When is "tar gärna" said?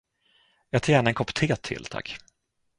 0.83-1.09